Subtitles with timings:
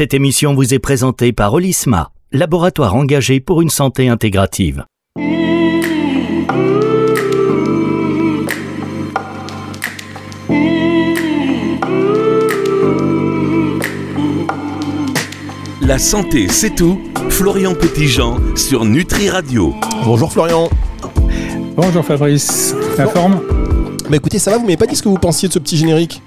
[0.00, 4.86] Cette émission vous est présentée par Olisma, laboratoire engagé pour une santé intégrative.
[15.82, 16.98] La santé, c'est tout.
[17.28, 19.74] Florian Petitjean sur Nutri Radio.
[20.06, 20.70] Bonjour Florian.
[21.76, 22.74] Bonjour Fabrice.
[22.96, 23.42] La forme?
[24.08, 25.76] Bah écoutez, ça va, vous m'avez pas dit ce que vous pensiez de ce petit
[25.76, 26.22] générique?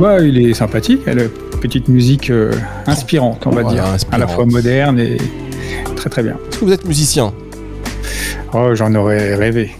[0.00, 1.02] Bah, il est sympathique.
[1.06, 2.52] Elle a une petite musique euh,
[2.86, 4.06] inspirante, on va Voilà, dire.
[4.10, 5.18] À la fois moderne et
[5.94, 6.38] très très bien.
[6.50, 7.34] Est-ce que vous êtes musicien?
[8.54, 9.72] Oh, j'en aurais rêvé.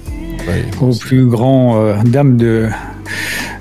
[0.46, 2.68] Ouais, Au plus grand euh, dame de,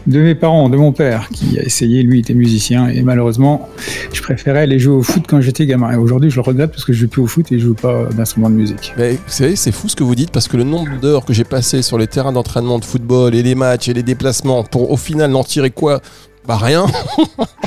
[0.06, 2.90] de mes parents, de mon père, qui a essayé, lui, était musicien.
[2.90, 3.70] Et malheureusement,
[4.12, 5.94] je préférais aller jouer au foot quand j'étais gamin.
[5.94, 7.74] Et aujourd'hui, je le regrette parce que je joue plus au foot et je joue
[7.74, 8.94] pas d'instrument de musique.
[8.98, 11.32] Mais vous savez, c'est fou ce que vous dites parce que le nombre d'heures que
[11.32, 14.92] j'ai passé sur les terrains d'entraînement de football et les matchs et les déplacements pour
[14.92, 16.02] au final n'en tirer quoi?
[16.48, 16.86] Bah rien.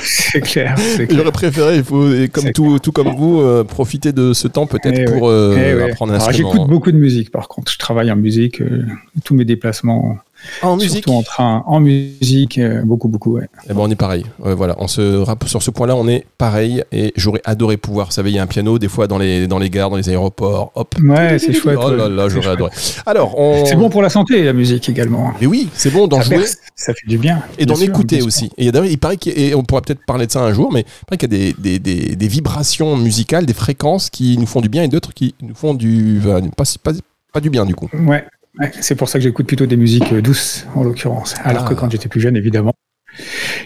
[0.03, 0.75] C'est clair.
[1.09, 4.98] J'aurais préféré, il faut, comme tout, tout comme vous, euh, profiter de ce temps peut-être
[4.98, 5.91] Eh pour euh, Eh ouais.
[5.92, 6.53] apprendre un instrument.
[6.53, 7.70] J'écoute beaucoup de musique par contre.
[7.70, 8.84] Je travaille en musique, euh,
[9.25, 10.19] tous mes déplacements,
[10.62, 13.37] en musique surtout en train, en musique, euh, beaucoup, beaucoup.
[13.39, 13.48] Ouais.
[13.69, 14.25] Eh ben on est pareil.
[14.45, 16.83] Ouais, voilà, on se sur ce point-là, on est pareil.
[16.93, 18.07] Et j'aurais adoré pouvoir.
[18.07, 19.97] Vous savez, il y a un piano des fois dans les dans les gares, dans
[19.97, 20.73] les aéroports.
[20.75, 20.95] Hop.
[21.03, 21.79] Ouais, c'est chouette.
[21.83, 22.70] Oh là là, j'aurais adoré.
[23.07, 23.65] Alors, on...
[23.65, 25.33] C'est bon pour la santé, la musique également.
[25.41, 27.43] Mais oui, c'est bon d'en jouer ça fait du bien.
[27.59, 28.51] et d'en écouter aussi.
[28.57, 30.53] Et d'ailleurs, il paraît qu'il y a- et on pourra peut-être parler de ça un
[30.53, 34.11] jour, mais il paraît qu'il y a des, des, des, des vibrations musicales, des fréquences
[34.11, 36.93] qui nous font du bien et d'autres qui nous font du euh, pas, pas,
[37.33, 37.89] pas du bien du coup.
[37.93, 38.25] Ouais,
[38.61, 41.34] ouais, c'est pour ça que j'écoute plutôt des musiques euh, douces, en l'occurrence.
[41.45, 41.69] Alors Ah.
[41.69, 42.75] que quand j'étais plus jeune, évidemment,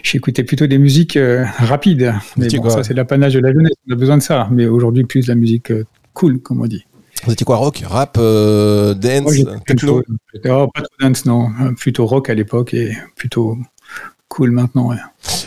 [0.03, 2.13] j'écoutais plutôt des musiques euh, rapides.
[2.37, 3.73] Mais étiez bon, quoi ça, c'est l'apanage de la jeunesse.
[3.89, 4.47] On a besoin de ça.
[4.51, 6.85] Mais aujourd'hui, plus de la musique euh, cool, comme on dit.
[7.25, 10.03] Vous étiez quoi, rock, rap, euh, dance, Moi, techno?
[10.03, 11.49] Plutôt, oh, pas trop dance, non.
[11.77, 13.57] Plutôt rock à l'époque et plutôt
[14.29, 14.89] cool maintenant.
[14.89, 14.97] ouais.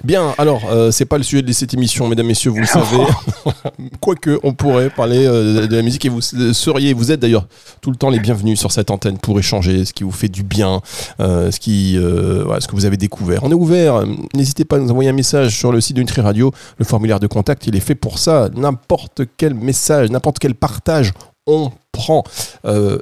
[0.04, 3.04] Bien, alors, euh, c'est pas le sujet de cette émission, mesdames, messieurs, vous le savez.
[4.00, 7.46] Quoique, on pourrait parler euh, de la musique et vous seriez, vous êtes d'ailleurs
[7.80, 10.42] tout le temps les bienvenus sur cette antenne pour échanger ce qui vous fait du
[10.42, 10.80] bien,
[11.20, 13.44] euh, ce, qui, euh, voilà, ce que vous avez découvert.
[13.44, 14.04] On est ouvert,
[14.34, 16.52] n'hésitez pas à nous envoyer un message sur le site de Nutri Radio.
[16.78, 18.48] Le formulaire de contact, il est fait pour ça.
[18.54, 21.12] N'importe quel message, n'importe quel partage,
[21.46, 22.24] on prend.
[22.64, 22.98] Euh,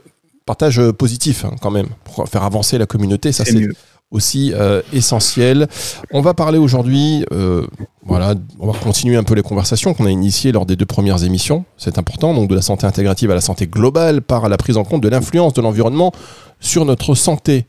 [0.47, 3.69] partage positif hein, quand même, pour faire avancer la communauté, ça C'est.
[4.10, 5.69] Aussi euh, essentiel.
[6.12, 7.66] On va parler aujourd'hui, euh,
[8.04, 11.24] voilà, on va continuer un peu les conversations qu'on a initiées lors des deux premières
[11.24, 11.64] émissions.
[11.76, 14.84] C'est important, donc de la santé intégrative à la santé globale par la prise en
[14.84, 16.12] compte de l'influence de l'environnement
[16.60, 17.66] sur notre santé.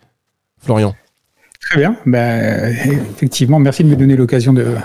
[0.61, 0.93] Florian.
[1.69, 1.97] Très bien.
[2.05, 2.73] Ben,
[3.13, 4.75] effectivement, merci de me donner l'occasion de,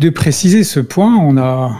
[0.00, 1.16] de préciser ce point.
[1.16, 1.78] On a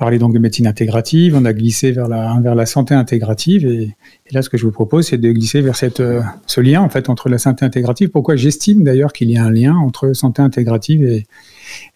[0.00, 3.66] parlé donc de médecine intégrative, on a glissé vers la, santé intégrative.
[3.66, 3.94] Et,
[4.32, 7.10] là, ce que je vous propose, c'est de glisser vers euh, ce lien en fait,
[7.10, 8.08] entre la santé intégrative.
[8.08, 11.04] Pourquoi j'estime d'ailleurs qu'il y a un lien entre santé intégrative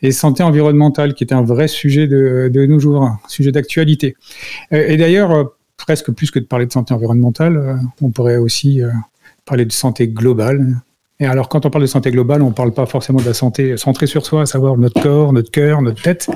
[0.03, 4.17] et, santé environnementale, qui est un vrai sujet de, de nos jours, un sujet d'actualité.
[4.75, 5.45] Euh, Et d'ailleurs, euh,
[5.79, 8.83] presque plus que de parler de santé environnementale, on pourrait aussi
[9.47, 10.77] parler de santé globale.
[11.21, 13.35] Et alors, quand on parle de santé globale, on ne parle pas forcément de la
[13.35, 16.29] santé centrée sur soi, à savoir notre corps, notre cœur, notre tête,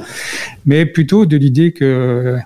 [0.67, 2.37] mais plutôt de l'idée que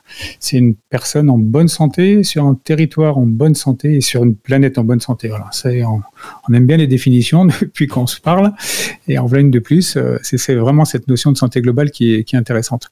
[0.41, 4.35] c'est une personne en bonne santé, sur un territoire en bonne santé et sur une
[4.35, 5.29] planète en bonne santé.
[5.29, 5.51] Voilà,
[5.87, 6.01] on,
[6.49, 8.53] on aime bien les définitions depuis qu'on se parle,
[9.09, 9.97] et en voilà une de plus.
[9.97, 12.89] euh, C'est, c'est vraiment cette notion de santé globale qui est, qui est intéressante.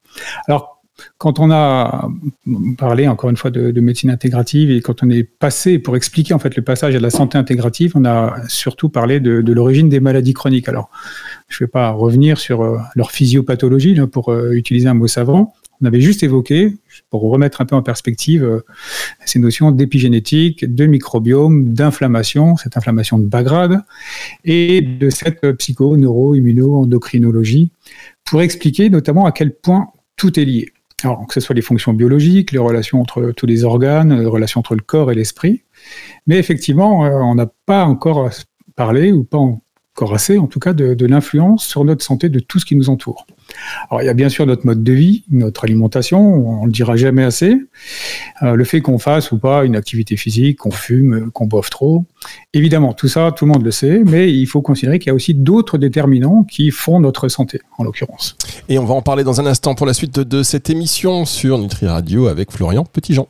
[0.47, 0.80] Alors,
[1.17, 2.09] quand on a
[2.77, 6.33] parlé encore une fois de, de, médecine intégrative et quand on est passé pour expliquer
[6.33, 9.99] en fait le passage à la santé intégrative, on a surtout parlé de, l'origine des
[9.99, 10.69] maladies chroniques.
[10.69, 10.89] Alors,
[11.47, 15.53] je ne vais pas revenir sur euh, leur physiopathologie pour euh, utiliser un mot savant.
[15.81, 16.75] On avait juste évoqué,
[17.09, 18.63] pour remettre un peu en perspective, euh,
[19.25, 23.81] ces notions d'épigénétique, de microbiome, d'inflammation, cette inflammation de bas grade,
[24.45, 27.71] et de cette psycho, neuro, immuno, endocrinologie,
[28.25, 30.71] pour expliquer notamment à quel point tout est lié.
[31.03, 34.59] Alors, que ce soit les fonctions biologiques, les relations entre tous les organes, les relations
[34.59, 35.63] entre le corps et l'esprit.
[36.27, 38.29] Mais effectivement, euh, on n'a pas encore
[38.75, 42.39] parlé, ou pas encore assez, en tout cas, de, de l'influence sur notre santé de
[42.39, 43.25] tout ce qui nous entoure.
[43.89, 46.19] Alors, il y a bien sûr notre mode de vie, notre alimentation,
[46.61, 47.55] on le dira jamais assez.
[48.43, 52.05] Euh, le fait qu'on fasse ou pas une activité physique, qu'on fume, qu'on boive trop.
[52.53, 55.15] Évidemment, tout ça, tout le monde le sait, mais il faut considérer qu'il y a
[55.15, 58.35] aussi d'autres déterminants qui font notre santé, en l'occurrence.
[58.69, 61.25] Et on va en parler dans un instant pour la suite de, de cette émission
[61.25, 63.27] sur Nutri Radio avec Florian Petitjean.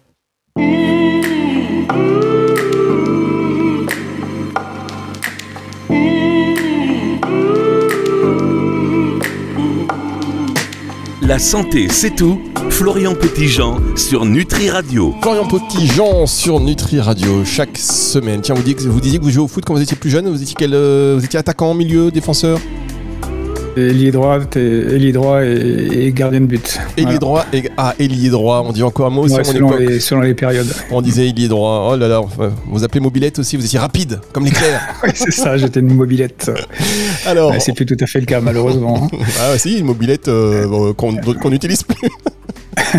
[11.32, 12.42] La santé, c'est tout.
[12.72, 15.16] Florian Petitjean sur Nutri Radio.
[15.22, 18.42] Florian Petitjean sur Nutri Radio chaque semaine.
[18.42, 20.28] Tiens, vous, dites, vous disiez que vous jouez au foot quand vous étiez plus jeune.
[20.28, 22.60] Vous étiez, quel, euh, vous étiez attaquant, milieu, défenseur?
[23.78, 26.78] Ailier droit, ailier droit et, gardien de but.
[26.98, 30.34] Ailier droit et ah ailier droit, on dit encore un mot selon, les, selon, les,
[30.34, 30.74] périodes.
[30.92, 31.92] On disait ailier droit.
[31.94, 32.22] Oh là là,
[32.68, 34.82] vous appelez mobilette aussi, vous étiez rapide comme l'éclair.
[35.06, 36.52] oui, c'est ça, j'étais une mobilette.
[37.26, 39.10] Alors, c'est plus tout à fait le cas malheureusement.
[39.40, 42.10] ah si, une mobilette euh, qu'on n'utilise plus.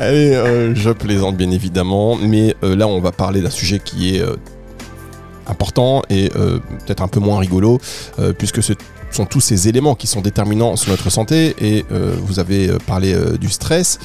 [0.00, 4.16] Allez, euh, je plaisante bien évidemment, mais euh, là on va parler d'un sujet qui
[4.16, 4.22] est
[5.46, 7.80] important et peut-être un peu moins rigolo,
[8.38, 8.74] puisque ce
[9.10, 11.54] sont tous ces éléments qui sont déterminants sur notre santé.
[11.60, 13.98] Et euh, vous avez euh, parlé euh, du stress.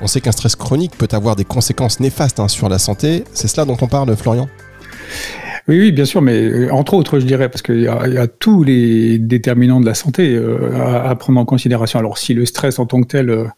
[0.00, 3.24] On sait qu'un stress chronique peut avoir des conséquences néfastes hein, sur la santé.
[3.32, 4.48] C'est cela dont on parle, Florian?
[5.66, 9.18] Oui, oui, bien sûr, mais entre autres, je dirais, parce qu'il y, a tous les
[9.18, 10.38] déterminants de la santé
[10.74, 11.98] à, prendre en considération.
[11.98, 13.50] Alors, si le stress en tant que tel,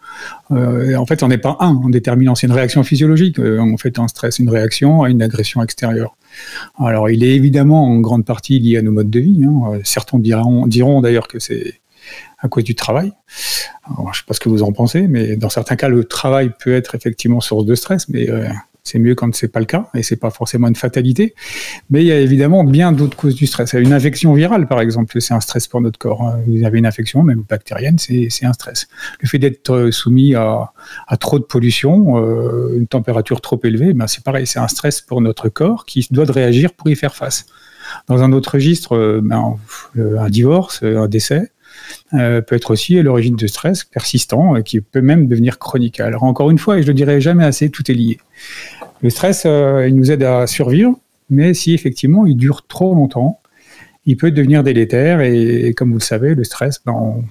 [0.50, 3.40] en fait, on n'est pas un en déterminant, c'est une réaction physiologique.
[3.40, 6.16] en fait, un stress, une réaction à une agression extérieure.
[6.78, 9.44] Alors, il est évidemment en grande partie lié à nos modes de vie.
[9.44, 9.80] Hein.
[9.82, 11.80] Certains diront, diront d'ailleurs que c'est
[12.38, 13.12] à cause du travail.
[13.88, 16.50] je ne sais pas ce que vous en pensez, mais dans certains cas, le travail
[16.62, 18.48] peut être effectivement source de stress, mais euh,
[18.86, 21.34] c'est mieux quand c'est pas le cas et c'est pas forcément une fatalité.
[21.90, 23.72] Mais il y a évidemment bien d'autres causes du stress.
[23.74, 26.22] Une infection virale, par exemple, c'est un stress pour notre corps.
[26.22, 26.40] Hein.
[26.46, 28.86] Vous avez une infection, même bactérienne, c'est un stress.
[29.20, 30.72] Le fait d'être euh, soumis à,
[31.18, 35.20] trop de pollution, euh, une température trop élevée, ben c'est pareil, c'est un stress pour
[35.20, 37.46] notre corps qui doit réagir pour y faire face.
[38.08, 39.56] Dans un autre registre, euh, ben,
[39.96, 41.50] un divorce, un décès,
[42.10, 46.00] peut être aussi à l'origine de stress persistant qui peut même devenir chronique.
[46.00, 48.18] Alors encore une fois, et je le dirai jamais assez, tout est lié.
[49.02, 50.98] Le stress, euh, il nous aide à survivre,
[51.30, 53.40] mais si effectivement il dure trop longtemps,
[54.06, 55.20] il peut devenir délétère.
[55.20, 57.22] Et, comme vous le savez, le stress, ben,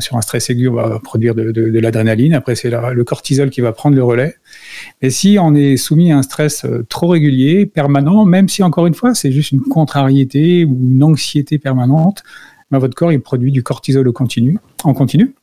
[0.00, 2.34] sur un stress aigu, on va produire de, l'adrénaline.
[2.34, 4.34] Après, c'est le cortisol qui va prendre le relais.
[5.00, 8.86] Mais si on est soumis à un stress euh, trop régulier, permanent, même si encore
[8.86, 12.24] une fois, c'est juste une contrariété ou une anxiété permanente,
[12.70, 15.34] ben, votre corps il produit du cortisol au continu, en continu.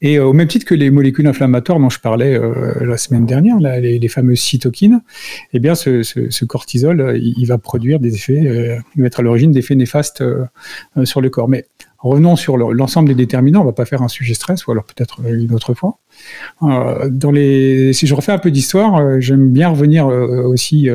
[0.00, 3.26] Et euh, au même titre que les molécules inflammatoires dont je parlais euh, la semaine
[3.26, 5.02] dernière, les, fameuses cytokines,
[5.52, 9.52] eh bien, ce, cortisol, il, va produire des effets, euh, il va être à l'origine
[9.52, 10.24] d'effets néfastes
[11.04, 11.48] sur le corps.
[11.48, 11.66] Mais
[11.98, 13.62] revenons sur l'ensemble des déterminants.
[13.62, 15.98] On va pas faire un sujet stress, ou alors peut-être une autre fois.
[16.60, 20.88] dans les, si je refais un peu d'histoire, j'aime bien revenir aussi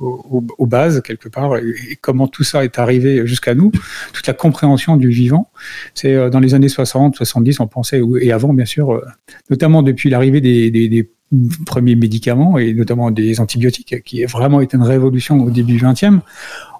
[0.00, 3.70] aux, bases quelque part et, comment tout ça est arrivé jusqu'à nous,
[4.12, 5.50] toute la compréhension du vivant.
[5.94, 9.04] C'est euh, dans les années 60, 70, on pensait, et avant bien sûr, euh,
[9.50, 11.10] notamment depuis l'arrivée des,
[11.66, 16.20] premiers médicaments et notamment des antibiotiques, qui a vraiment été une révolution au début 20e.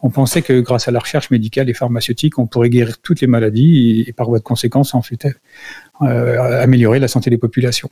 [0.02, 3.26] On pensait que grâce à la recherche médicale et pharmaceutique, on pourrait guérir toutes les
[3.26, 5.26] maladies et, par voie de conséquence, en fait,
[6.02, 7.90] euh, améliorer la santé des populations.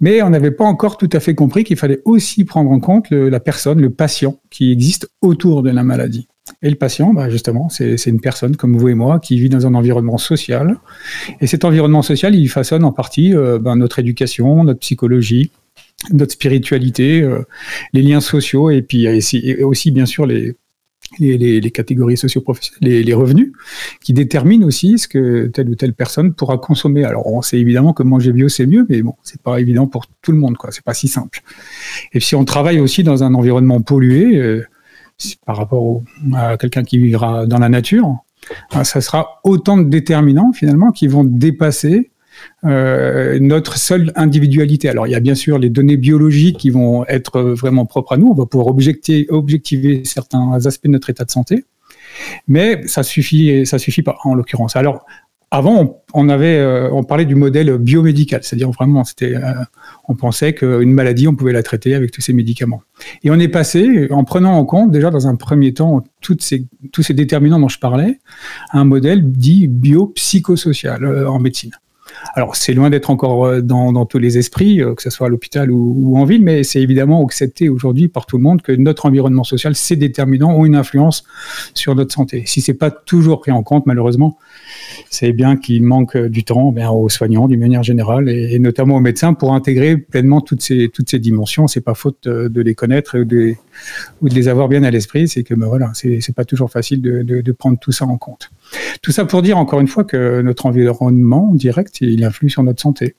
[0.00, 3.10] Mais on n'avait pas encore tout à fait compris qu'il fallait aussi prendre en compte
[3.10, 6.28] la personne, le patient qui existe autour de la maladie.
[6.62, 9.66] Et le patient, bah, justement, c'est une personne comme vous et moi qui vit dans
[9.66, 10.76] un environnement social.
[11.40, 15.50] Et cet environnement social, il façonne en partie euh, bah, notre éducation, notre psychologie,
[16.12, 17.42] notre spiritualité, euh,
[17.94, 19.08] les liens sociaux et puis
[19.62, 20.54] aussi bien sûr les,
[21.18, 23.52] les, catégories socio-professionnelles, les, revenus,
[24.00, 27.04] qui déterminent aussi ce que telle ou telle personne pourra consommer.
[27.04, 30.06] Alors, on sait évidemment que manger bio, c'est mieux, mais bon, c'est pas évident pour
[30.22, 30.70] tout le monde, quoi.
[30.72, 31.42] C'est pas si simple.
[32.12, 34.66] Et si on travaille aussi dans un environnement pollué, euh,
[35.46, 36.02] par rapport
[36.34, 38.16] à quelqu'un qui vivra dans la nature,
[38.72, 42.10] hein, ça sera autant de déterminants, finalement, qui vont dépasser
[42.64, 44.88] euh, notre seule individualité.
[44.88, 48.16] Alors il y a bien sûr les données biologiques qui vont être vraiment propres à
[48.16, 51.64] nous, on va pouvoir objecter, objectiver certains aspects de notre état de santé,
[52.48, 54.76] mais ça suffit, ça suffit pas en l'occurrence.
[54.76, 55.04] Alors
[55.54, 59.52] avant, on, avait, euh, on parlait du modèle biomédical, c'est-à-dire vraiment, c'était, euh,
[60.08, 62.82] on pensait qu'une maladie, on pouvait la traiter avec tous ces médicaments.
[63.22, 66.66] Et on est passé, en prenant en compte déjà dans un premier temps toutes ces,
[66.92, 68.18] tous ces déterminants dont je parlais,
[68.70, 71.70] à un modèle dit biopsychosocial en médecine.
[72.34, 75.30] Alors, c'est loin d'être encore euh, dans, tous les esprits, euh, que ce soit à
[75.30, 79.06] l'hôpital ou, en ville, mais c'est évidemment accepté aujourd'hui par tout le monde que notre
[79.06, 81.24] environnement social, c'est déterminant, ont une influence
[81.74, 82.44] sur notre santé.
[82.46, 84.38] Si c'est pas toujours pris en compte, malheureusement,
[85.10, 89.00] c'est bien qu'il manque du temps bien, aux soignants d'une manière générale et, notamment aux
[89.00, 91.66] médecins pour intégrer pleinement toutes ces, toutes ces dimensions.
[91.66, 93.54] C'est pas faute de, les connaître ou de,
[94.22, 97.78] les avoir bien à l'esprit, c'est que ben voilà, c'est pas toujours facile de prendre
[97.78, 98.50] tout ça en compte.
[99.02, 102.80] Tout ça pour dire encore une fois que notre environnement direct, il influe sur notre
[102.80, 103.16] santé.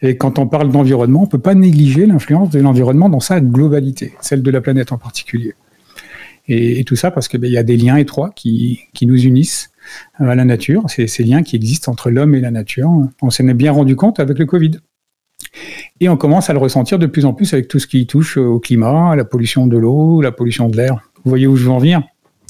[0.00, 3.40] Et quand on parle d'environnement, on ne peut pas négliger l'influence de l'environnement dans sa
[3.40, 5.54] globalité, celle de la planète en particulier.
[6.46, 9.70] Et, tout ça parce qu'il ben, y a des liens étroits qui, nous unissent
[10.14, 12.90] à la nature, c'est ces liens qui existent entre l'homme et la nature.
[13.22, 14.72] On s'en est bien rendu compte avec le Covid.
[16.00, 18.36] Et on commence à le ressentir de plus en plus avec tout ce qui touche
[18.36, 21.00] au climat, à la pollution de l'eau, la pollution de l'air.
[21.24, 22.02] Vous voyez où je veux en venir?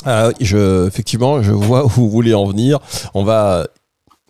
[0.04, 2.78] Ah, je, effectivement, je vois où vous voulez en venir.
[3.14, 3.66] On va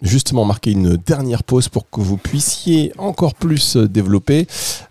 [0.03, 4.47] justement marquer une dernière pause pour que vous puissiez encore plus développer,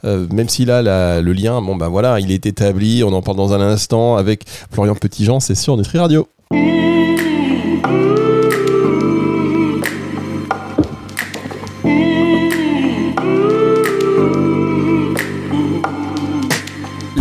[0.05, 0.81] euh, même si là
[1.21, 4.43] le lien, bon ben voilà, il est établi, on en parle dans un instant avec
[4.71, 6.27] Florian Petitjean, c'est sur Nutri Radio.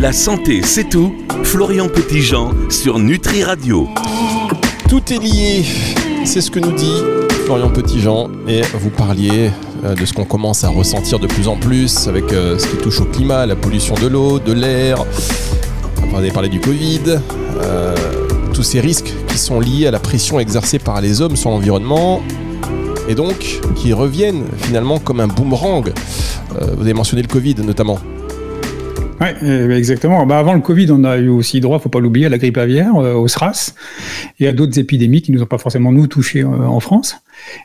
[0.03, 1.15] La santé, c'est tout.
[1.45, 3.89] Florian Petitjean sur Nutri Radio.
[4.89, 5.65] Tout est lié,
[6.25, 7.03] c'est ce que nous dit
[7.45, 8.29] Florian Petitjean.
[8.49, 9.53] Et vous parliez
[9.85, 12.79] euh, de ce qu'on commence à ressentir de plus en plus avec euh, ce qui
[12.79, 15.05] touche au climat, la pollution de l'eau, de l'air.
[16.09, 17.21] Vous avez parlé du Covid.
[17.61, 17.95] Euh,
[18.53, 22.21] tous ces risques qui sont liés à la pression exercée par les hommes sur l'environnement
[23.09, 25.93] et donc qui reviennent finalement comme un boomerang.
[26.51, 28.01] vous avez mentionné le Covid notamment.
[29.23, 30.27] Oui, euh, exactement.
[30.27, 32.59] Bah, avant le Covid, on a eu aussi droit, faut pas l'oublier, à la grippe
[32.59, 33.75] aviaire, euh, au SRAS,
[34.41, 37.17] et à d'autres épidémies qui nous ont pas forcément nous touchés euh, en France,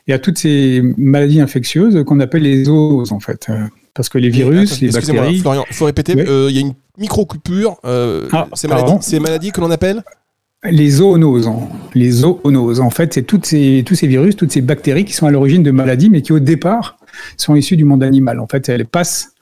[0.08, 3.48] et à toutes ces maladies infectieuses qu'on appelle les zooses en fait,
[3.94, 5.40] parce que les virus, les bactéries.
[5.40, 6.14] Florian, il faut répéter.
[6.14, 7.78] Il y a une micro coupure.
[7.84, 10.04] Ah, ces, maladies, maladies que l'on appelle
[10.64, 11.50] les zoonoses,
[11.94, 15.28] les zoonoses, en fait, c'est toutes ces, tous ces virus, toutes ces bactéries qui sont
[15.28, 16.98] à l'origine de maladies, mais qui au départ
[17.38, 18.40] sont issues du monde animal.
[18.40, 19.34] En fait, elles passent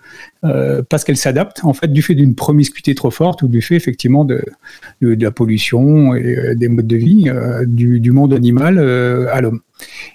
[0.43, 3.75] euh, parce qu'elle s'adapte en fait du fait d'une promiscuité trop forte ou du fait
[3.75, 4.41] effectivement de,
[5.01, 9.61] la pollution et euh, des modes de vie euh, du, du, monde animal à l'homme.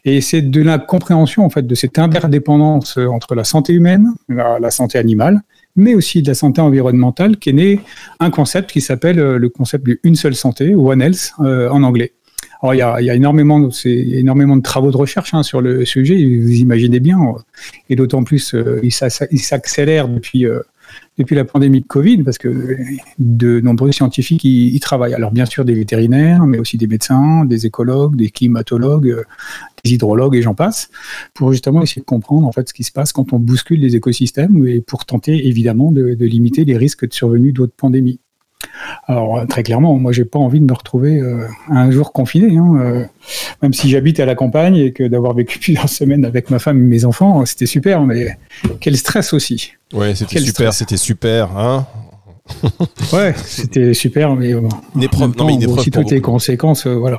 [0.04, 4.58] Et c'est de la compréhension en fait de cette interdépendance entre la santé humaine, la,
[4.58, 5.40] la santé animale,
[5.76, 7.80] mais aussi de la santé environnementale qu'est né
[8.20, 12.12] un concept qui s'appelle le concept de une seule santé, One Health en anglais.
[12.62, 16.14] Il y a, énormément, de travaux de recherche hein, sur le sujet.
[16.16, 17.18] Vous imaginez bien,
[17.88, 20.60] et d'autant plus, euh, il s'accélère depuis euh,
[21.18, 22.76] depuis la pandémie de Covid, parce que
[23.18, 25.14] de nombreux scientifiques y, y, travaillent.
[25.14, 29.24] Alors bien sûr des vétérinaires, mais aussi des médecins, des écologues, des climatologues, euh,
[29.84, 30.90] des hydrologues et j'en passe,
[31.34, 33.96] pour justement essayer de comprendre en fait ce qui se passe quand on bouscule les
[33.96, 38.20] écosystèmes et pour tenter évidemment de, de limiter les risques de survenue d'autres pandémies.
[39.06, 42.76] Alors très clairement, moi j'ai pas envie de me retrouver euh, un jour confiné, hein,
[42.80, 43.04] euh,
[43.62, 46.78] même si j'habite à la campagne et que d'avoir vécu plusieurs semaines avec ma femme
[46.78, 48.36] et mes enfants, c'était super, mais
[48.80, 49.72] quel stress aussi.
[49.92, 51.86] Ouais, c'était super, c'était super, hein
[53.12, 56.94] ouais, c'était super, mais bon, une épreuve, non, mais une aussi toutes les conséquences, euh,
[56.94, 57.18] voilà.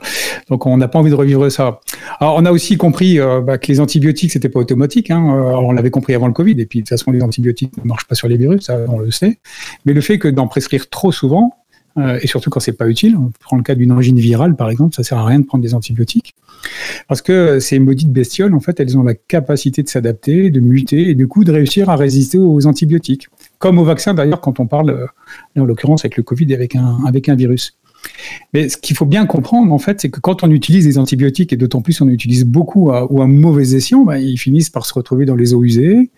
[0.50, 1.80] Donc on n'a pas envie de revivre ça.
[2.20, 5.12] Alors on a aussi compris euh, bah, que les antibiotiques c'était pas automatique.
[5.12, 5.24] Hein.
[5.30, 7.88] Alors, on l'avait compris avant le Covid, et puis de toute façon les antibiotiques ne
[7.88, 9.40] marchent pas sur les virus, ça on le sait.
[9.86, 11.56] Mais le fait que d'en prescrire trop souvent,
[11.98, 13.18] euh, et surtout quand c'est pas utile.
[13.18, 15.64] On prend le cas d'une origine virale, par exemple, ça sert à rien de prendre
[15.64, 16.34] des antibiotiques,
[17.08, 21.10] parce que ces maudites bestioles, en fait, elles ont la capacité de s'adapter, de muter,
[21.10, 23.28] et du coup de réussir à résister aux antibiotiques,
[23.62, 27.00] comme au vaccin d'ailleurs quand on parle, euh, en l'occurrence avec le Covid, avec un
[27.08, 27.78] avec un virus.
[28.54, 31.54] Mais ce qu'il faut bien comprendre, en fait, c'est que quand on utilise des antibiotiques,
[31.54, 34.94] et d'autant plus on utilise beaucoup ou à mauvais escient, bah, ils finissent par se
[34.96, 36.10] retrouver dans les eaux usées,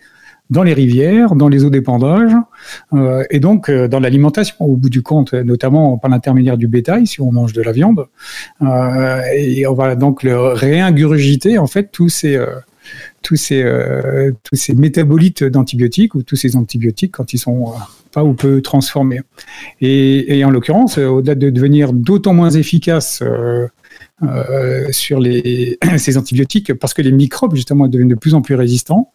[0.50, 2.32] dans les rivières, dans les eaux d'épandage,
[2.92, 7.06] euh, et donc euh, dans l'alimentation, au bout du compte, notamment par l'intermédiaire du bétail,
[7.06, 8.06] si on mange de la viande.
[8.62, 12.38] Euh, et on va donc réingurgiter, en fait, tous ces,
[13.22, 17.72] tous ces, euh, tous ces métabolites d'antibiotiques, ou tous ces antibiotiques quand ils sont
[18.12, 19.20] pas ou peu transformés.
[19.80, 23.22] Et, en l'occurrence, au-delà de devenir d'autant moins efficaces
[24.90, 29.12] sur les, ces antibiotiques, parce que les microbes, justement, deviennent de plus en plus résistants,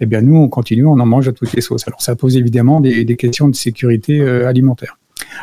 [0.00, 1.86] eh bien nous, on continue, on en mange à toutes les sauces.
[1.86, 4.98] Alors ça pose évidemment des, questions de sécurité euh, alimentaire.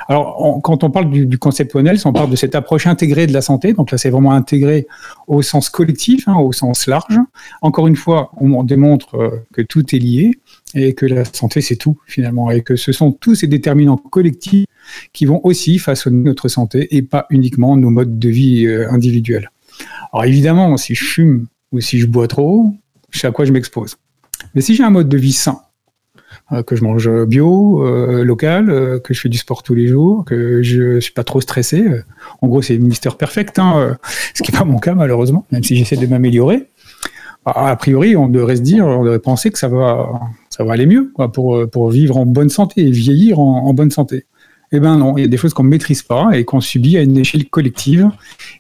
[0.07, 3.34] Alors, quand on parle du, concept One Health, on parle de cette approche intégrée de
[3.34, 3.74] la santé.
[3.74, 4.88] Donc là, c'est vraiment intégré
[5.27, 7.19] au sens collectif, hein, au sens large.
[7.62, 10.31] Encore une fois, on démontre euh, que tout est lié
[10.74, 14.65] et que la santé, c'est tout finalement, et que ce sont tous ces déterminants collectifs
[15.13, 19.51] qui vont aussi façonner notre santé et pas uniquement nos modes de vie euh, individuels.
[20.13, 22.74] Alors évidemment, si je fume ou si je bois trop,
[23.10, 23.98] je sais à quoi je m'expose.
[24.55, 25.60] Mais si j'ai un mode de vie sain,
[26.66, 30.24] que je mange bio, euh, local, euh, que je fais du sport tous les jours,
[30.25, 31.86] que je suis pas trop stressé,
[32.42, 33.98] en gros c'est Mister Perfect, hein,
[34.34, 36.68] ce qui n'est pas mon cas malheureusement, même si j'essaie de m'améliorer.
[37.46, 40.10] Bah, a priori, on devrait se dire, on devrait penser que ça va,
[40.50, 43.74] ça va aller mieux quoi, pour, pour vivre en bonne santé et vieillir en, en
[43.74, 44.25] bonne santé.
[44.74, 46.98] Eh bien non, il y a des choses qu'on ne maîtrise pas et qu'on subit
[46.98, 48.10] à une échelle collective.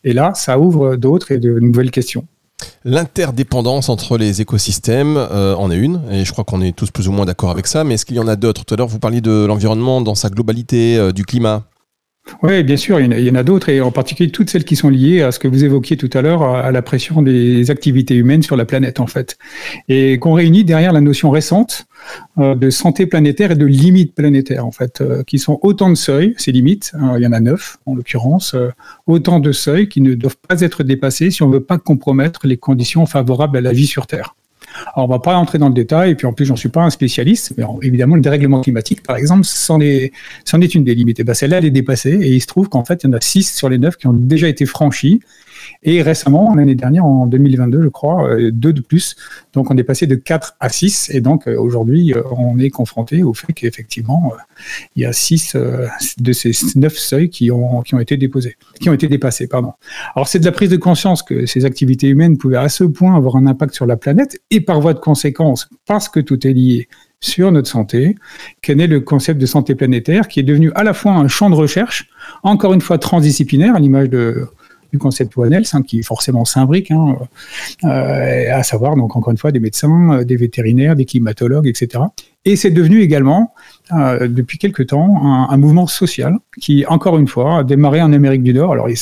[0.05, 2.25] Et là, ça ouvre d'autres et de nouvelles questions.
[2.85, 7.07] L'interdépendance entre les écosystèmes euh, en est une, et je crois qu'on est tous plus
[7.07, 8.65] ou moins d'accord avec ça, mais est-ce qu'il y en a d'autres?
[8.65, 11.65] Tout à l'heure, vous parliez de l'environnement dans sa globalité, euh, du climat.
[12.43, 14.89] Oui, bien sûr, il y, en a, d'autres, et en particulier toutes celles qui sont
[14.89, 18.43] liées à ce que vous évoquiez tout à l'heure, à la pression des activités humaines
[18.43, 19.37] sur la planète, en fait.
[19.87, 21.87] Et qu'on réunit derrière la notion récente
[22.37, 26.51] de santé planétaire et de limites planétaires, en fait, qui sont autant de seuils, ces
[26.51, 28.55] limites, il y en a neuf en l'occurrence,
[29.05, 32.47] autant de seuils qui ne doivent pas être dépassés si on ne veut pas compromettre
[32.47, 34.35] les conditions favorables à la vie sur Terre.
[34.93, 36.83] Alors, on va pas entrer dans le détail, et puis en plus, j'en suis pas
[36.83, 40.11] un spécialiste, mais évidemment, le dérèglement climatique, par exemple, c'en est,
[40.53, 41.19] une des limites.
[41.19, 43.13] Et ben, celle-là, elle est dépassée, et il se trouve qu'en fait, il y en
[43.13, 45.21] a 6 sur les 9 qui ont déjà été franchis,
[45.83, 49.15] et récemment, l'année dernière, en 2022, je crois, euh, deux de plus.
[49.53, 51.11] Donc, on est passé de 4 à 6.
[51.13, 54.33] Et donc, euh, aujourd'hui, euh, on est confronté au fait qu'effectivement,
[54.95, 55.55] il y a 6
[56.17, 59.47] de ces 9 seuils qui ont, qui ont été déposés, qui ont été dépassés.
[59.47, 59.73] Pardon.
[60.15, 63.15] Alors, c'est de la prise de conscience que ces activités humaines pouvaient à ce point
[63.15, 66.53] avoir un impact sur la planète et par voie de conséquence, parce que tout est
[66.53, 66.87] lié
[67.19, 68.15] sur notre santé,
[68.61, 71.49] qu'est né le concept de santé planétaire, qui est devenu à la fois un champ
[71.49, 72.09] de recherche,
[72.43, 74.47] encore une fois transdisciplinaire, à l'image de
[74.91, 77.17] du concept ONELS, hein, qui forcément s'imbrique, hein,
[77.83, 82.03] euh, à savoir donc encore une fois des médecins, euh, des vétérinaires, des climatologues, etc.
[82.45, 83.53] Et c'est devenu également,
[83.91, 88.41] euh, depuis quelque temps, un, mouvement social qui, encore une fois, a démarré en Amérique
[88.41, 88.71] du Nord.
[88.71, 88.95] Alors, ils,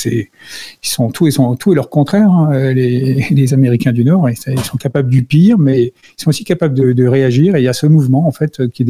[0.82, 4.28] sont tout, ils sont tout et leur contraire, hein, les, Américains du Nord.
[4.32, 7.56] Ils, sont capables du pire, mais ils sont aussi capables de, réagir.
[7.56, 8.86] Et il y a ce mouvement, en fait, qui, a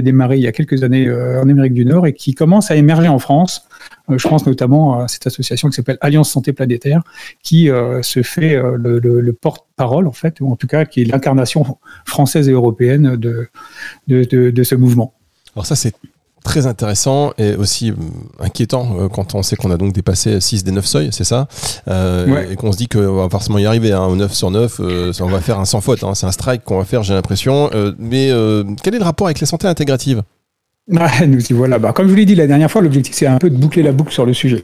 [0.00, 3.08] démarré il y a quelques années en Amérique du Nord et qui commence à émerger
[3.08, 3.68] en France
[4.16, 7.02] je pense notamment à cette association qui s'appelle Alliance Santé Planétaire,
[7.42, 11.04] qui euh, se fait euh, le, porte-parole, en fait, ou en tout cas qui est
[11.04, 13.48] l'incarnation française et européenne de,
[14.08, 15.14] de, ce mouvement.
[15.54, 15.94] Alors ça, c'est
[16.44, 17.92] très intéressant et aussi
[18.38, 21.48] inquiétant quand on sait qu'on a donc dépassé 6 des 9 seuils, c'est ça?
[21.86, 24.80] Et qu'on se dit qu'on va forcément y arriver, hein, au 9 sur 9,
[25.20, 26.14] on va faire un sans faute, hein.
[26.14, 27.70] c'est un strike qu'on va faire, j'ai l'impression.
[27.98, 28.30] mais
[28.82, 30.22] quel est le rapport avec la santé intégrative
[31.26, 31.78] nous y voilà.
[31.78, 33.82] Bah, comme je vous l'ai dit la dernière fois, l'objectif c'est un peu de boucler
[33.82, 34.62] la boucle sur le sujet.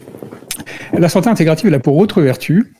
[0.92, 2.72] La santé intégrative, elle a pour autre vertu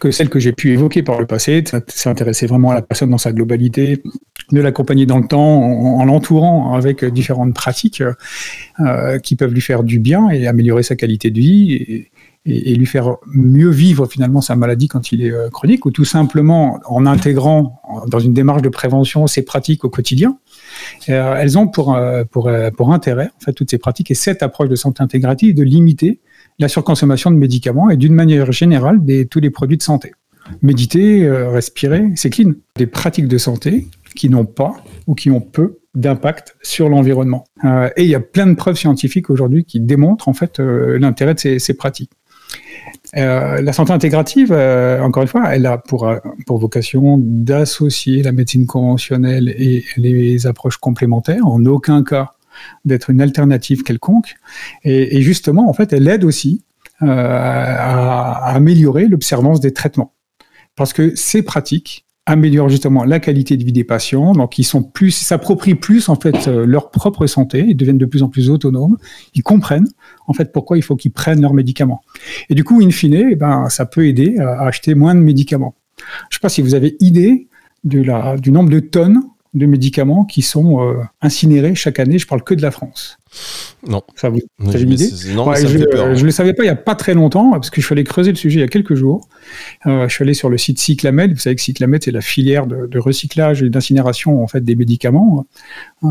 [0.00, 3.18] que celle que j'ai pu évoquer par le passé, s'intéresser vraiment à la personne dans
[3.18, 4.02] sa globalité,
[4.50, 8.02] de l'accompagner dans le temps en, l'entourant avec différentes pratiques
[8.80, 12.10] euh, qui peuvent lui faire du bien et améliorer sa qualité de vie et,
[12.46, 16.78] lui faire mieux vivre finalement sa maladie quand il est euh, chronique, ou tout simplement
[16.84, 20.36] en intégrant dans une démarche de prévention ces pratiques au quotidien.
[21.08, 24.42] Euh, elles ont pour, euh, pour, pour intérêt, en fait, toutes ces pratiques et cette
[24.42, 26.20] approche de santé intégrative de limiter
[26.58, 30.12] la surconsommation de médicaments et d'une manière générale des, tous les produits de santé.
[30.62, 32.52] Méditer, respirer, c'est clean.
[32.76, 34.74] Des pratiques de santé qui n'ont pas
[35.06, 37.44] ou qui ont peu d'impact sur l'environnement.
[37.96, 41.58] et il y a plein de preuves scientifiques aujourd'hui qui démontrent en fait l'intérêt de
[41.58, 42.10] ces pratiques.
[43.16, 48.22] Euh, la santé intégrative, euh, encore une fois, elle a pour, euh, pour vocation d'associer
[48.22, 52.32] la médecine conventionnelle et les approches complémentaires, en aucun cas
[52.84, 54.36] d'être une alternative quelconque.
[54.84, 56.62] Et, justement, en fait, elle aide aussi
[57.00, 60.14] à, à améliorer l'observance des traitements.
[60.76, 64.82] Parce que ces pratiques, améliorent justement la qualité de vie des patients, donc ils sont
[64.82, 68.48] plus, s'approprient plus en fait euh, leur propre santé, ils deviennent de plus en plus
[68.50, 68.96] autonomes,
[69.34, 69.88] ils comprennent
[70.26, 72.00] en fait pourquoi il faut qu'ils prennent leurs médicaments.
[72.48, 75.74] Et du coup, in fine, eh ben, ça peut aider à acheter moins de médicaments.
[75.98, 77.48] Je ne sais pas si vous avez idée
[77.84, 78.02] du
[78.50, 82.18] nombre de tonnes de médicaments qui sont euh, incinérés chaque année.
[82.18, 83.18] Je parle que de la France.
[83.86, 84.02] Non.
[84.16, 86.94] Ça vous avez une idée Non, je ne le savais pas il n'y a pas
[86.94, 89.28] très longtemps, parce que je suis allé creuser le sujet il y a quelques jours.
[89.86, 91.32] Euh, je suis allé sur le site Cyclamed.
[91.32, 95.46] Vous savez que Cyclamed, c'est la filière de, recyclage et d'incinération en fait, des médicaments.
[96.04, 96.08] Euh,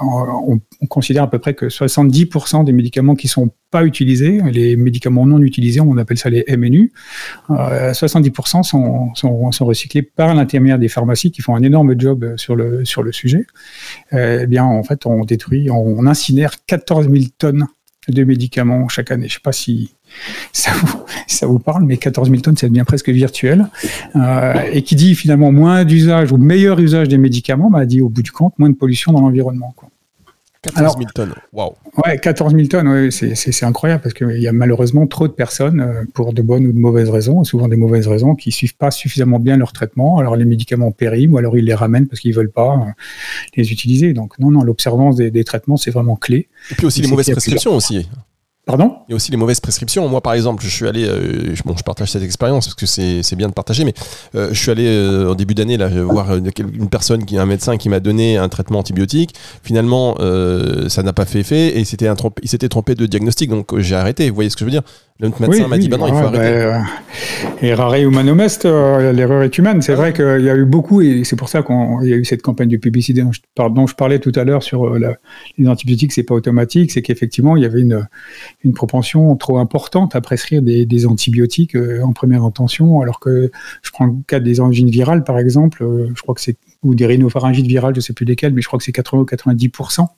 [0.00, 5.26] on, considère à peu près que 70% des médicaments qui sont pas utilisés, les médicaments
[5.26, 6.92] non utilisés, on appelle ça les MNU,
[7.48, 12.54] 70% sont, sont, sont, recyclés par l'intermédiaire des pharmacies qui font un énorme job sur
[12.54, 13.46] le, sur le sujet.
[14.12, 17.66] eh bien, en fait, on détruit, on incinère 14 000 tonnes
[18.08, 19.28] de médicaments chaque année.
[19.28, 19.94] Je ne sais pas si
[20.52, 23.66] ça vous, ça parle, mais 14 000 tonnes, c'est bien presque virtuel.
[24.16, 28.08] Euh, et qui dit finalement moins d'usage ou meilleur usage des médicaments, bah, dit au
[28.08, 29.74] bout du compte moins de pollution dans l'environnement.
[30.72, 31.72] 14 000 tonnes, waouh.
[32.04, 35.80] Ouais, 14 000 tonnes, ouais, c'est incroyable parce qu'il y a malheureusement trop de personnes
[35.80, 38.90] euh, pour de bonnes ou de mauvaises raisons, souvent des mauvaises raisons, qui suivent pas
[38.90, 40.18] suffisamment bien leur traitement.
[40.18, 42.90] Alors les médicaments périment ou alors ils les ramènent parce qu'ils veulent pas euh,
[43.56, 44.12] les utiliser.
[44.12, 46.48] Donc non, non, l'observance des, des, traitements, c'est vraiment clé.
[46.70, 48.08] Et puis aussi les mauvaises prescriptions aussi.
[48.66, 48.96] Pardon?
[49.08, 50.08] Il y a aussi les mauvaises prescriptions.
[50.08, 53.36] Moi, par exemple, je suis allé, euh, bon, je partage cette expérience parce que c'est
[53.36, 53.92] bien de partager, mais
[54.34, 57.76] euh, je suis allé euh, en début d'année là voir une personne qui, un médecin
[57.76, 59.34] qui m'a donné un traitement antibiotique.
[59.62, 60.16] Finalement,
[60.88, 64.30] ça n'a pas fait effet et il s'était trompé de diagnostic, donc j'ai arrêté.
[64.30, 64.82] Vous voyez ce que je veux dire?
[65.20, 66.64] Le médecin m'a dit, bah non, il faut arrêter.
[66.66, 66.82] Bah,
[67.62, 69.80] errare humanum est, euh, l'erreur est humaine.
[69.80, 72.24] C'est vrai qu'il y a eu beaucoup, et c'est pour ça qu'il y a eu
[72.24, 75.16] cette campagne de publicité dont je, parlais tout à l'heure sur euh, la,
[75.56, 78.08] les antibiotiques, c'est pas automatique, c'est qu'effectivement, il y avait une,
[78.64, 83.52] une propension trop importante à prescrire des, des antibiotiques euh, en première intention, alors que
[83.82, 87.06] je prends le cas des angines virales, par exemple, je crois que c'est, ou des
[87.06, 90.08] rhinopharyngites virales, je sais plus lesquelles, mais je crois que c'est 80 ou 90%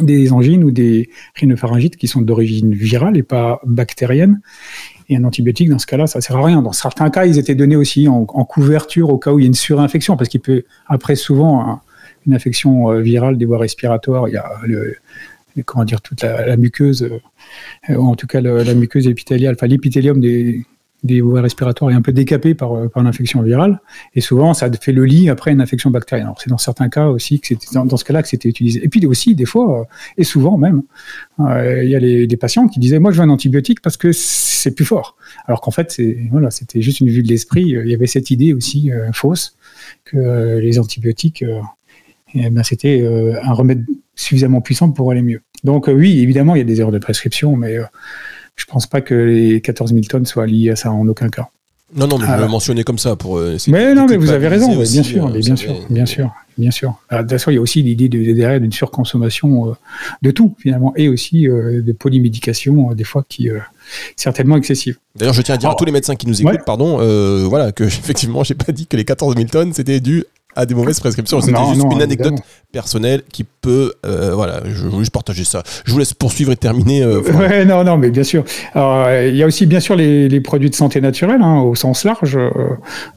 [0.00, 4.40] des angines ou des rhinopharyngites qui sont d'origine virale et pas bactérienne.
[5.08, 6.62] Et un antibiotique, dans ce cas-là, ça sert à rien.
[6.62, 9.48] Dans certains cas, ils étaient donnés aussi en, couverture au cas où il y a
[9.48, 11.80] une surinfection, parce qu'il peut, après souvent,
[12.26, 14.48] une infection euh, virale des voies respiratoires, il y a
[15.66, 17.02] comment dire, toute la, muqueuse,
[17.90, 20.64] euh, ou en tout cas la muqueuse épithéliale, enfin l'épithélium des,
[21.04, 23.80] des voies respiratoires est un peu décapé par, euh, par l'infection virale.
[24.14, 26.26] Et souvent, ça fait le lit après une infection bactérienne.
[26.26, 28.82] Alors, c'est dans certains cas aussi que c'était dans, ce cas-là que c'était utilisé.
[28.82, 29.84] Et puis aussi, des fois, euh,
[30.16, 30.82] et souvent même,
[31.40, 33.98] euh, il y a les, des patients qui disaient, moi, je veux un antibiotique parce
[33.98, 35.16] que c'est plus fort.
[35.44, 37.62] Alors qu'en fait, voilà, c'était juste une vue de l'esprit.
[37.62, 39.56] Il y avait cette idée aussi fausse
[40.04, 41.44] que les antibiotiques,
[42.34, 43.06] eh ben, c'était
[43.42, 45.42] un remède suffisamment puissant pour aller mieux.
[45.64, 47.78] Donc oui, évidemment, il y a des erreurs de prescription, mais
[48.56, 51.48] je pense pas que les 14 000 tonnes soient liées à ça en aucun cas.
[51.94, 53.38] Non, non, mais je le mentionnais comme ça pour.
[53.38, 56.70] Euh, mais non, mais vous avez raison, bien, sûr, euh, bien, sûr, bien sûr, bien
[56.72, 59.72] sûr, De toute façon, il y a aussi l'idée de, derrière d'une surconsommation euh,
[60.20, 63.60] de tout finalement, et aussi de polymédication des fois qui est
[64.16, 64.98] certainement excessive.
[65.14, 66.98] D'ailleurs, je tiens à dire à tous les médecins qui nous écoutent, pardon,
[67.48, 70.24] voilà, que effectivement, j'ai pas dit que les 14 000 tonnes c'était dû
[70.56, 71.40] à des mauvaises prescriptions.
[71.40, 72.34] C'était juste une anecdote
[72.72, 73.92] personnelle qui peut.
[74.04, 75.62] Euh, voilà, je voulais juste partager ça.
[75.84, 77.02] Je vous laisse poursuivre et terminer.
[77.02, 78.44] Euh, ouais, non, non, mais bien sûr.
[78.74, 81.74] Alors, il y a aussi, bien sûr, les, les produits de santé naturelle, hein, au
[81.74, 82.36] sens large.
[82.36, 82.50] Euh,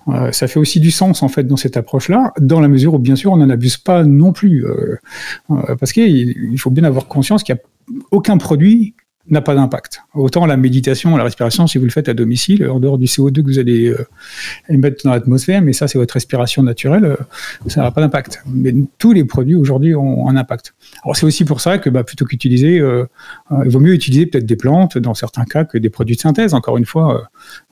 [0.10, 3.00] euh, ça fait aussi du sens, en fait, dans cette approche-là, dans la mesure où,
[3.00, 4.65] bien sûr, on n'en abuse pas non plus.
[4.65, 4.97] Euh,
[5.80, 7.63] parce qu'il faut bien avoir conscience qu'il n'y a
[8.12, 8.95] aucun produit
[9.30, 10.02] n'a pas d'impact.
[10.13, 13.42] Autant la méditation, la respiration, si vous le faites à domicile, en dehors du CO2
[13.42, 14.08] que vous allez euh,
[14.70, 17.16] émettre dans l'atmosphère, mais ça c'est votre respiration naturelle, euh,
[17.68, 18.44] ça n'a pas d'impact.
[18.48, 20.74] Mais tous les produits aujourd'hui ont un impact.
[21.04, 23.06] Alors c'est aussi pour ça que bah, plutôt qu'utiliser, euh,
[23.66, 26.54] il vaut mieux utiliser peut-être des plantes dans certains cas que des produits de synthèse.
[26.54, 27.30] Encore une fois,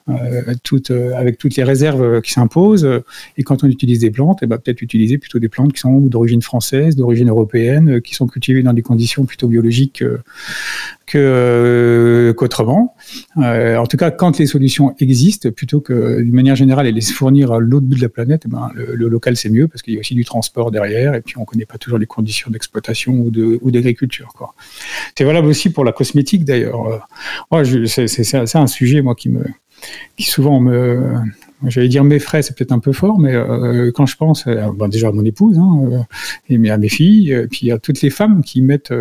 [0.08, 0.42] euh,
[0.90, 2.88] euh, avec toutes les réserves qui s'imposent.
[3.36, 5.98] Et quand on utilise des plantes, eh ben, peut-être utiliser plutôt des plantes qui sont
[5.98, 10.04] d'origine française, d'origine européenne, qui sont cultivées dans des conditions plutôt biologiques
[11.06, 12.94] que qu'autrement.
[13.38, 17.52] Euh, en tout cas, quand les solutions existent, plutôt que d'une manière générale, les fournir
[17.52, 19.96] à l'autre bout de la planète, eh ben, le, local c'est mieux parce qu'il y
[19.96, 23.70] a aussi du transport derrière et puis on connaît pas toujours les conditions d'exploitation ou
[23.70, 24.32] d'agriculture.
[25.16, 27.06] C'est valable aussi pour la cosmétique d'ailleurs.
[27.64, 29.44] C'est un sujet moi qui me
[30.16, 31.14] qui souvent me,
[31.64, 34.70] j'allais dire mes frais, c'est peut-être un peu fort, mais euh, quand je pense, euh,
[34.88, 36.06] déjà à mon épouse, hein,
[36.50, 38.92] euh, à mes filles, et puis à toutes les femmes qui mettent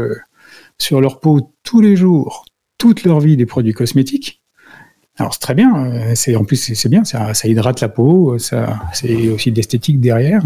[0.78, 2.46] sur leur peau tous les jours,
[2.78, 4.42] toute leur vie, des produits cosmétiques.
[5.18, 9.30] Alors c'est très bien, c'est en plus c'est bien, ça, hydrate la peau, ça, c'est
[9.30, 10.44] aussi de l'esthétique derrière.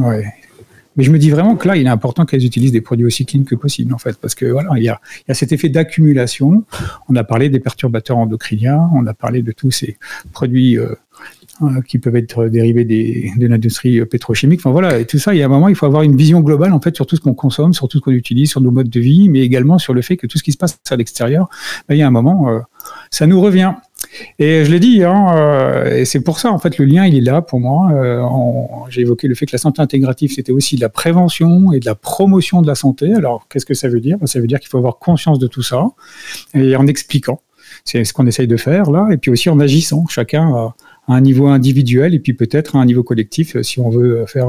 [0.96, 3.26] Mais je me dis vraiment que là, il est important qu'elles utilisent des produits aussi
[3.26, 5.52] clean que possible, en fait, parce que voilà, il y a, il y a cet
[5.52, 6.64] effet d'accumulation.
[7.08, 9.98] On a parlé des perturbateurs endocriniens, on a parlé de tous ces
[10.32, 10.96] produits euh,
[11.62, 14.62] euh, qui peuvent être dérivés des, de l'industrie pétrochimique.
[14.62, 16.40] Enfin voilà, et tout ça, il y a un moment, il faut avoir une vision
[16.40, 18.72] globale en fait sur tout ce qu'on consomme, sur tout ce qu'on utilise, sur nos
[18.72, 20.96] modes de vie, mais également sur le fait que tout ce qui se passe à
[20.96, 21.50] l'extérieur,
[21.88, 22.60] ben, il y a un moment, euh,
[23.12, 23.74] ça nous revient.
[24.40, 27.16] Et je l'ai dit, hein, euh, et c'est pour ça, en fait, le lien, il
[27.16, 27.92] est là pour moi.
[27.92, 28.24] Euh,
[28.90, 31.86] J'ai évoqué le fait que la santé intégrative, c'était aussi de la prévention et de
[31.86, 33.14] la promotion de la santé.
[33.14, 34.18] Alors, qu'est-ce que ça veut dire?
[34.26, 35.88] Ça veut dire qu'il faut avoir conscience de tout ça
[36.54, 37.42] et en expliquant.
[37.86, 40.76] C'est ce qu'on essaye de faire là, et puis aussi en agissant, chacun à,
[41.08, 44.48] un niveau individuel et puis peut-être à un niveau collectif euh, si on veut faire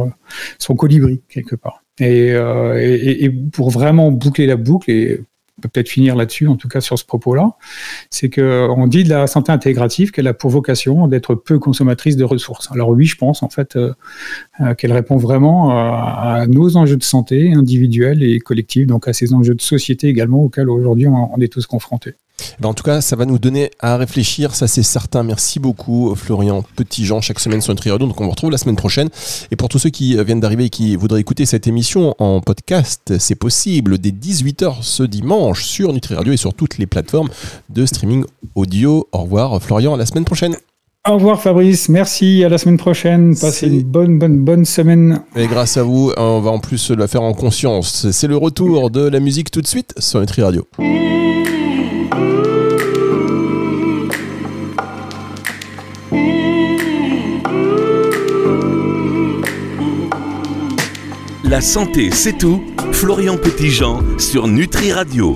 [0.58, 1.82] son colibri quelque part.
[1.98, 5.20] Et, et, et, pour vraiment boucler la boucle et
[5.60, 7.56] peut peut-être finir là-dessus, en tout cas sur ce propos-là,
[8.10, 12.24] c'est qu'on dit de la santé intégrative qu'elle a pour vocation d'être peu consommatrice de
[12.24, 12.70] ressources.
[12.72, 13.92] Alors oui, je pense en fait euh,
[14.60, 19.32] euh, qu'elle répond vraiment à, nos enjeux de santé individuels et collectifs, donc à ces
[19.34, 22.14] enjeux de société également auxquels aujourd'hui on est tous confrontés.
[22.60, 25.22] Ben, en tout cas, ça va nous donner à réfléchir, ça c'est certain.
[25.22, 28.06] Merci beaucoup Florian Petitjean, chaque semaine sur Nutri Radio.
[28.06, 29.08] Donc on vous retrouve la semaine prochaine.
[29.50, 33.14] Et pour tous ceux qui viennent d'arriver et qui voudraient écouter cette émission en podcast,
[33.18, 37.28] c'est possible dès 18h ce dimanche sur Nutri Radio et sur toutes les plateformes
[37.68, 38.24] de streaming
[38.54, 39.08] audio.
[39.12, 40.56] Au revoir Florian, à la semaine prochaine.
[41.08, 43.34] Au revoir Fabrice, merci, à la semaine prochaine.
[43.34, 45.22] Passez une bonne, bonne, bonne semaine.
[45.34, 48.10] Et grâce à vous, on va en plus la faire en conscience.
[48.10, 50.66] C'est le retour de la musique tout de suite sur Nutri Radio.
[61.50, 62.62] La santé, c'est tout.
[62.92, 65.28] Florian Petitjean sur Nutri Radio.